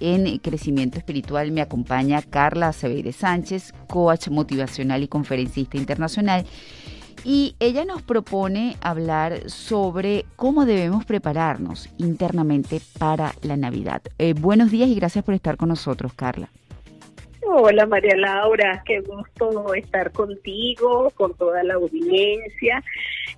[0.00, 6.44] en crecimiento espiritual me acompaña Carla Aceveire Sánchez, coach motivacional y conferencista internacional.
[7.22, 14.02] Y ella nos propone hablar sobre cómo debemos prepararnos internamente para la Navidad.
[14.18, 16.48] Eh, buenos días y gracias por estar con nosotros, Carla.
[17.52, 22.82] Hola María Laura, qué gusto estar contigo, con toda la audiencia.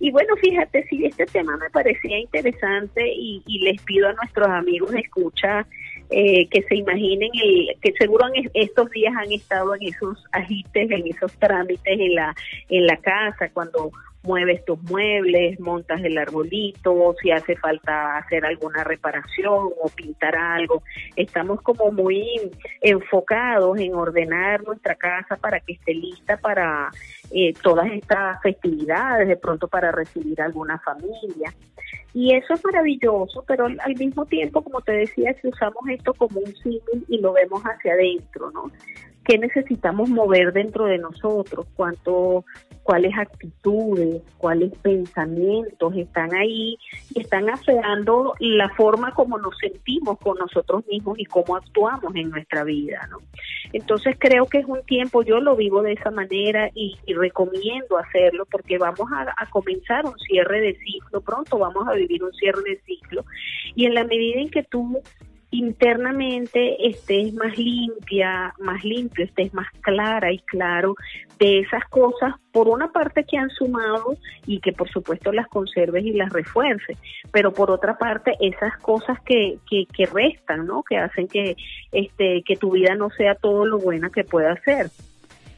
[0.00, 4.92] Y bueno, fíjate, si este tema me parecía interesante y, les pido a nuestros amigos
[4.92, 5.66] de escucha
[6.08, 10.90] eh, que se imaginen el, que seguro en estos días han estado en esos agites,
[10.90, 12.34] en esos trámites en la
[12.70, 13.92] en la casa cuando
[14.22, 20.82] mueves tus muebles, montas el arbolito, si hace falta hacer alguna reparación o pintar algo.
[21.16, 22.26] Estamos como muy
[22.80, 26.90] enfocados en ordenar nuestra casa para que esté lista para
[27.32, 31.54] eh, todas estas festividades, de pronto para recibir alguna familia.
[32.12, 36.40] Y eso es maravilloso, pero al mismo tiempo, como te decía, si usamos esto como
[36.40, 38.70] un símil y lo vemos hacia adentro, ¿no?
[39.24, 41.66] ¿Qué necesitamos mover dentro de nosotros?
[41.76, 42.44] ¿Cuánto
[42.90, 46.76] cuáles actitudes, cuáles pensamientos están ahí
[47.14, 52.64] están afeando la forma como nos sentimos con nosotros mismos y cómo actuamos en nuestra
[52.64, 53.18] vida, ¿no?
[53.72, 58.44] Entonces creo que es un tiempo, yo lo vivo de esa manera y, recomiendo hacerlo
[58.50, 62.80] porque vamos a comenzar un cierre de ciclo, pronto vamos a vivir un cierre de
[62.86, 63.24] ciclo
[63.76, 65.00] y en la medida en que tú
[65.50, 70.94] internamente estés más limpia, más limpio, estés más clara y claro
[71.38, 76.04] de esas cosas, por una parte que han sumado y que por supuesto las conserves
[76.04, 76.98] y las refuerces,
[77.32, 80.82] pero por otra parte esas cosas que, que, que restan, ¿no?
[80.82, 81.56] Que hacen que,
[81.92, 84.90] este, que tu vida no sea todo lo buena que pueda ser,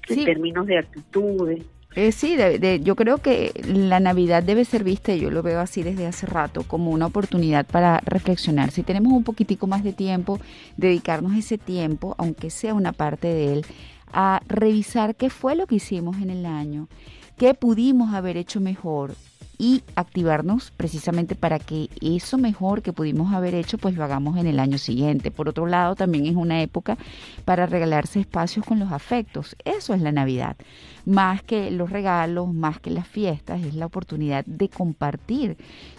[0.09, 1.65] en términos de actitudes.
[1.95, 2.37] Eh, sí,
[2.83, 6.27] yo creo que la Navidad debe ser vista, y yo lo veo así desde hace
[6.27, 8.71] rato, como una oportunidad para reflexionar.
[8.71, 10.41] Si tenemos un poquitico más de tiempo,
[10.79, 13.67] dedicarnos ese tiempo, aunque sea una parte de él,
[14.13, 16.89] a revisar qué fue lo que hicimos en el año,
[17.37, 19.14] qué pudimos haber hecho mejor,
[19.58, 24.46] y activarnos precisamente para que eso mejor que pudimos haber hecho pues lo hagamos en
[24.46, 25.30] el año siguiente.
[25.30, 26.96] Por otro lado, también es una época
[27.45, 29.57] para regalarse espacios con los afectos.
[29.64, 30.57] Eso es la Navidad.
[31.05, 35.57] Más que los regalos, más que las fiestas, es la oportunidad de compartir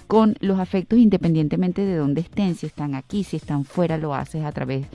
[0.07, 4.45] con los afectos independientemente de dónde estén, si están aquí, si están fuera, lo haces
[4.45, 4.85] a través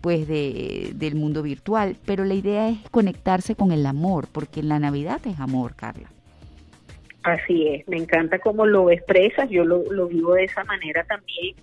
[0.00, 4.78] pues de, del mundo virtual, pero la idea es conectarse con el amor, porque la
[4.78, 6.10] Navidad es amor, Carla.
[7.24, 11.56] Así es, me encanta cómo lo expresas, yo lo, lo vivo de esa manera también.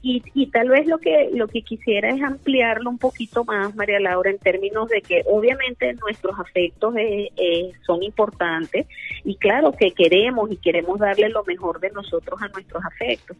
[0.00, 4.00] Y, y, tal vez lo que, lo que quisiera es ampliarlo un poquito más, María
[4.00, 8.86] Laura, en términos de que obviamente nuestros afectos eh, eh, son importantes
[9.22, 13.36] y claro que queremos y queremos darle lo mejor de nosotros a nuestros afectos.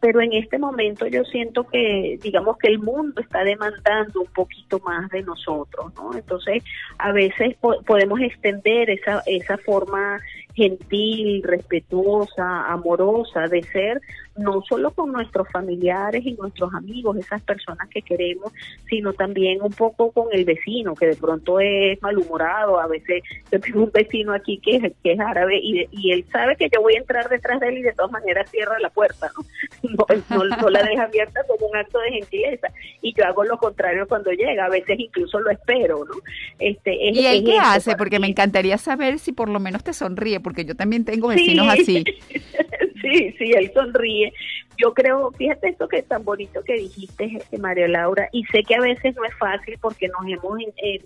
[0.00, 4.80] Pero en este momento yo siento que, digamos que el mundo está demandando un poquito
[4.80, 6.14] más de nosotros, ¿no?
[6.14, 6.64] Entonces,
[6.96, 10.18] a veces podemos extender esa, esa forma
[10.54, 14.00] gentil, respetuosa, amorosa de ser,
[14.36, 18.52] no solo con nuestros familiares y nuestros amigos, esas personas que queremos,
[18.88, 22.80] sino también un poco con el vecino, que de pronto es malhumorado.
[22.80, 23.22] A veces
[23.52, 26.68] yo tengo un vecino aquí que es, que es árabe y, y él sabe que
[26.72, 29.44] yo voy a entrar detrás de él y de todas maneras cierra la puerta, ¿no?
[30.30, 32.68] No, no, la deja abierta como un acto de gentileza.
[33.02, 36.14] Y yo hago lo contrario cuando llega, a veces incluso lo espero, ¿no?
[36.58, 37.96] Este, ¿Y él qué hace?
[37.96, 41.68] Porque me encantaría saber si por lo menos te sonríe, porque yo también tengo vecinos
[41.68, 42.04] así.
[43.02, 44.32] sí, sí, él sonríe.
[44.78, 48.74] Yo creo, fíjate esto que es tan bonito que dijiste, María Laura, y sé que
[48.74, 51.04] a veces no es fácil porque nos hemos eh,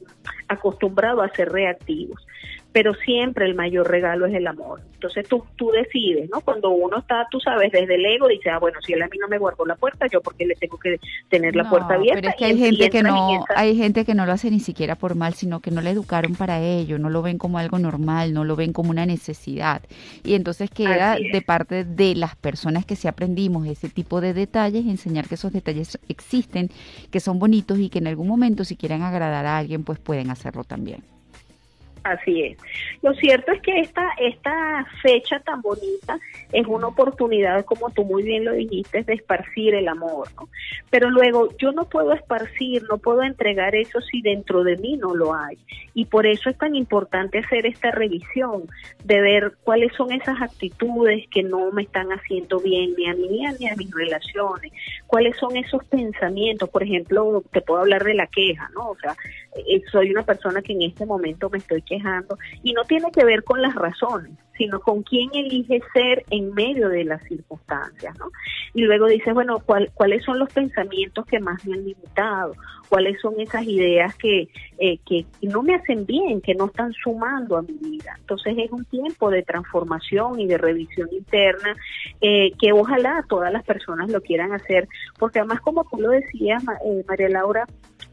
[0.48, 2.24] acostumbrado a ser reactivos
[2.74, 4.80] pero siempre el mayor regalo es el amor.
[4.94, 6.40] Entonces tú, tú decides, ¿no?
[6.40, 9.16] Cuando uno está, tú sabes, desde el ego, dice, ah, bueno, si él a mí
[9.16, 10.98] no me guardó la puerta, yo porque le tengo que
[11.28, 12.20] tener la puerta abierta.
[12.20, 14.96] Pero es que hay gente que no, hay gente que no lo hace ni siquiera
[14.96, 18.34] por mal, sino que no le educaron para ello, no lo ven como algo normal,
[18.34, 19.80] no lo ven como una necesidad.
[20.24, 24.84] Y entonces queda de parte de las personas que sí aprendimos ese tipo de detalles,
[24.86, 26.70] enseñar que esos detalles existen,
[27.12, 30.30] que son bonitos y que en algún momento si quieren agradar a alguien, pues pueden
[30.30, 31.04] hacerlo también.
[32.04, 32.58] Así es.
[33.02, 36.18] Lo cierto es que esta, esta fecha tan bonita
[36.52, 40.48] es una oportunidad, como tú muy bien lo dijiste, de esparcir el amor, ¿no?
[40.90, 45.14] Pero luego yo no puedo esparcir, no puedo entregar eso si dentro de mí no
[45.14, 45.56] lo hay.
[45.94, 48.64] Y por eso es tan importante hacer esta revisión,
[49.02, 53.34] de ver cuáles son esas actitudes que no me están haciendo bien ni a mí
[53.58, 54.72] ni a mis relaciones,
[55.06, 58.90] cuáles son esos pensamientos, por ejemplo, te puedo hablar de la queja, ¿no?
[58.90, 59.16] O sea,
[59.90, 63.44] soy una persona que en este momento me estoy quejando y no tiene que ver
[63.44, 68.26] con las razones, sino con quién elige ser en medio de las circunstancias, ¿no?
[68.72, 69.62] Y luego dices, bueno,
[69.94, 72.54] ¿cuáles son los pensamientos que más me han limitado?
[72.88, 74.48] ¿Cuáles son esas ideas que,
[74.78, 78.14] eh, que no me hacen bien, que no están sumando a mi vida?
[78.18, 81.76] Entonces es un tiempo de transformación y de revisión interna
[82.20, 86.62] eh, que ojalá todas las personas lo quieran hacer, porque además como tú lo decías,
[86.84, 87.66] eh, María Laura,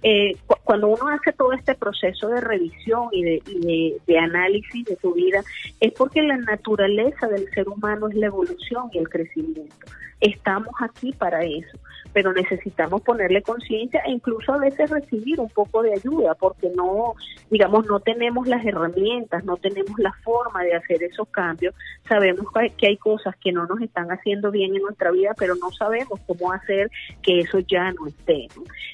[0.04, 0.36] eh,
[0.72, 5.44] cuando uno hace todo este proceso de revisión y, de, de, análisis de tu vida,
[5.82, 9.76] es porque la naturaleza del ser humano es la evolución y el crecimiento.
[10.22, 11.78] Estamos aquí para eso
[12.14, 17.16] pero necesitamos ponerle conciencia e incluso a veces recibir un poco de ayuda porque no,
[17.50, 21.74] digamos, no tenemos las herramientas, no tenemos la forma de hacer esos cambios.
[22.08, 22.46] Sabemos
[22.78, 26.20] que hay cosas que no nos están haciendo bien en nuestra vida, pero no sabemos
[26.28, 26.92] cómo hacer
[27.22, 28.48] que eso ya no esté.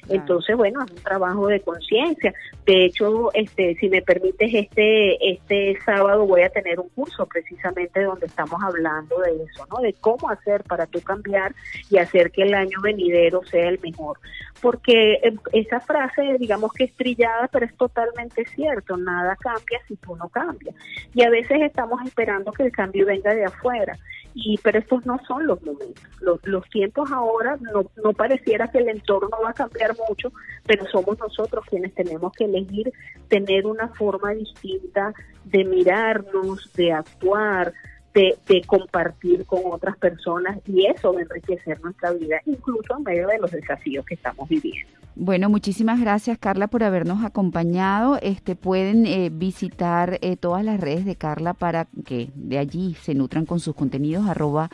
[0.09, 2.33] Entonces, bueno, es un trabajo de conciencia.
[2.65, 8.01] De hecho, este, si me permites, este, este sábado voy a tener un curso precisamente
[8.01, 9.81] donde estamos hablando de eso, ¿no?
[9.81, 11.53] De cómo hacer para tú cambiar
[11.89, 14.17] y hacer que el año venidero sea el mejor.
[14.61, 19.97] Porque eh, esa frase, digamos que es trillada, pero es totalmente cierto, nada cambia si
[19.97, 20.75] tú no cambias.
[21.13, 23.97] Y a veces estamos esperando que el cambio venga de afuera,
[24.39, 26.03] y pero estos no son los momentos.
[26.21, 30.31] Los, los tiempos ahora no, no pareciera que el entorno va a cambiar mucho,
[30.63, 32.93] pero somos nosotros quienes tenemos que elegir
[33.27, 35.13] tener una forma distinta
[35.43, 37.73] de mirarnos, de actuar,
[38.13, 43.37] de, compartir con otras personas y eso de enriquecer nuestra vida, incluso en medio de
[43.39, 44.91] los desafíos que estamos viviendo.
[45.19, 48.19] Bueno, muchísimas gracias Carla por habernos acompañado.
[48.21, 53.15] Este pueden eh, visitar eh, todas las redes de Carla para que de allí se
[53.15, 54.69] nutran con sus contenidos arroba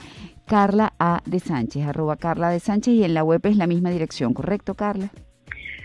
[0.46, 3.90] Carla A de Sánchez, arroba Carla de Sánchez y en la web es la misma
[3.90, 5.12] dirección, ¿correcto Carla?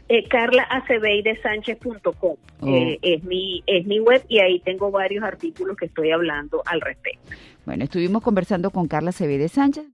[0.09, 2.67] Eh, carlaaceveidessánchez.com oh.
[2.67, 6.81] eh, es mi es mi web y ahí tengo varios artículos que estoy hablando al
[6.81, 7.31] respecto.
[7.65, 9.87] Bueno, estuvimos conversando con Carla Aceveide Sánchez.